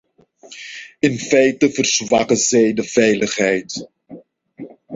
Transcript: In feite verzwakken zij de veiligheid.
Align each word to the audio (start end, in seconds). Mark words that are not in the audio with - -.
In 0.99 1.19
feite 1.19 1.69
verzwakken 1.71 2.37
zij 2.37 2.73
de 2.73 2.83
veiligheid. 2.83 3.87